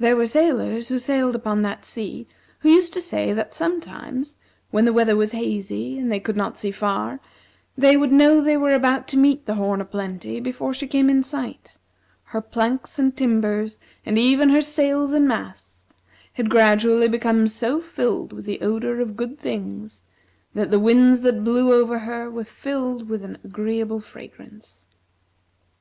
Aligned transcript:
There 0.00 0.16
were 0.16 0.26
sailors 0.26 0.88
who 0.88 0.98
sailed 0.98 1.36
upon 1.36 1.62
that 1.62 1.84
sea 1.84 2.26
who 2.58 2.68
used 2.68 2.92
to 2.94 3.00
say 3.00 3.32
that 3.32 3.54
sometimes, 3.54 4.34
when 4.72 4.84
the 4.86 4.92
weather 4.92 5.14
was 5.14 5.30
hazy 5.30 6.00
and 6.00 6.10
they 6.10 6.18
could 6.18 6.36
not 6.36 6.58
see 6.58 6.72
far, 6.72 7.20
they 7.78 7.96
would 7.96 8.10
know 8.10 8.40
they 8.40 8.56
were 8.56 8.74
about 8.74 9.06
to 9.06 9.16
meet 9.16 9.46
the 9.46 9.54
"Horn 9.54 9.80
o' 9.80 9.84
Plenty" 9.84 10.40
before 10.40 10.74
she 10.74 10.88
came 10.88 11.08
in 11.08 11.22
sight; 11.22 11.76
her 12.24 12.40
planks 12.40 12.98
and 12.98 13.16
timbers, 13.16 13.78
and 14.04 14.18
even 14.18 14.48
her 14.48 14.62
sails 14.62 15.12
and 15.12 15.28
masts, 15.28 15.94
had 16.32 16.50
gradually 16.50 17.06
become 17.06 17.46
so 17.46 17.80
filled 17.80 18.32
with 18.32 18.46
the 18.46 18.60
odor 18.62 19.00
of 19.00 19.16
good 19.16 19.38
things 19.38 20.02
that 20.56 20.72
the 20.72 20.80
winds 20.80 21.20
that 21.20 21.44
blew 21.44 21.72
over 21.72 22.00
her 22.00 22.28
were 22.28 22.42
filled 22.42 23.08
with 23.08 23.24
an 23.24 23.38
agreeable 23.44 24.00
fragrance. 24.00 24.86